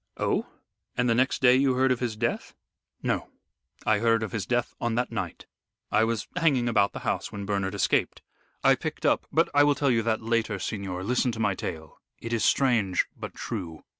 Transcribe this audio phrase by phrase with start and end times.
[0.17, 0.47] "Oh!
[0.97, 2.55] And the next day you heard of his death?"
[3.03, 3.29] "No,
[3.85, 5.45] I heard of his death on that night.
[5.91, 8.23] I was hanging about the house when Bernard escaped.
[8.63, 12.01] I picked up but I will tell you that later, signor, listen to my tale
[12.19, 13.83] it is strange but true.